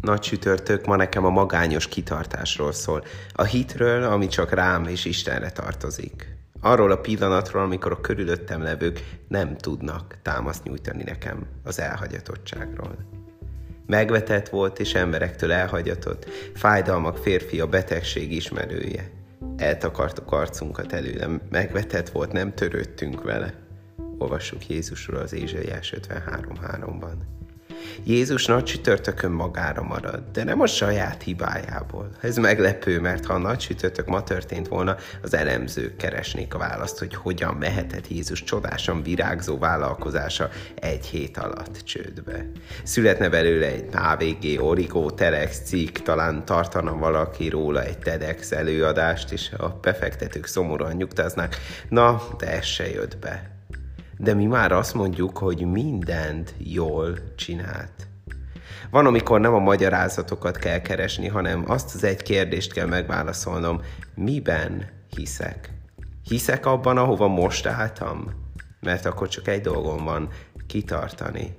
[0.00, 3.04] Nagy sütörtök ma nekem a magányos kitartásról szól.
[3.32, 6.36] A hitről, ami csak rám és Istenre tartozik.
[6.60, 12.96] Arról a pillanatról, amikor a körülöttem levők nem tudnak támaszt nyújtani nekem az elhagyatottságról.
[13.86, 19.10] Megvetett volt és emberektől elhagyatott, fájdalmak férfi a betegség ismerője.
[19.56, 23.54] Eltakartuk arcunkat előlem, megvetett volt, nem törődtünk vele.
[24.18, 27.14] Olvassuk Jézusról az Ézsaiás 53.3-ban.
[28.04, 32.10] Jézus nagy csütörtökön magára marad, de nem a saját hibájából.
[32.20, 36.98] Ez meglepő, mert ha a nagy csütörtök ma történt volna, az elemzők keresnék a választ,
[36.98, 42.50] hogy hogyan mehetett Jézus csodásan virágzó vállalkozása egy hét alatt csődbe.
[42.82, 49.50] Születne belőle egy HVG, Origo, Telex cikk, talán tartana valaki róla egy TEDx előadást, és
[49.58, 51.56] a befektetők szomorúan nyugtáznak,
[51.88, 53.57] na, de ez se jött be
[54.18, 58.06] de mi már azt mondjuk, hogy mindent jól csinált.
[58.90, 63.82] Van, amikor nem a magyarázatokat kell keresni, hanem azt az egy kérdést kell megválaszolnom,
[64.14, 65.72] miben hiszek?
[66.22, 68.46] Hiszek abban, ahova most álltam?
[68.80, 70.28] Mert akkor csak egy dolgom van,
[70.66, 71.56] kitartani.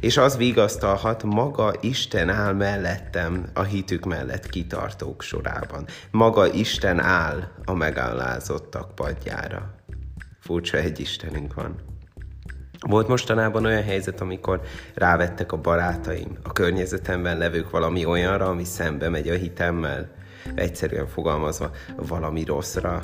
[0.00, 5.86] És az vigasztalhat, maga Isten áll mellettem a hitük mellett kitartók sorában.
[6.10, 9.74] Maga Isten áll a megállázottak padjára.
[10.40, 11.97] Furcsa egy Istenünk van.
[12.86, 14.60] Volt mostanában olyan helyzet, amikor
[14.94, 20.10] rávettek a barátaim, a környezetemben levők valami olyanra, ami szembe megy a hitemmel,
[20.54, 23.02] egyszerűen fogalmazva valami rosszra.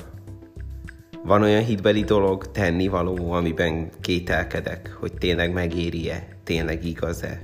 [1.24, 7.40] Van olyan hitbeli dolog, tennivaló, amiben kételkedek, hogy tényleg megéri-e, tényleg igaz-e.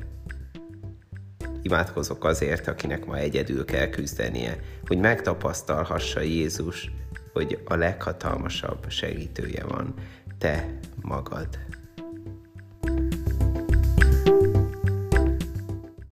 [1.63, 6.91] Imádkozok azért, akinek ma egyedül kell küzdenie, hogy megtapasztalhassa Jézus,
[7.33, 9.95] hogy a leghatalmasabb segítője van,
[10.39, 11.49] te magad.